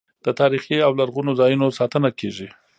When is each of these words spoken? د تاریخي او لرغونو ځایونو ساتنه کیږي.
د 0.25 0.27
تاریخي 0.39 0.77
او 0.85 0.91
لرغونو 0.99 1.31
ځایونو 1.39 1.75
ساتنه 1.79 2.09
کیږي. 2.19 2.47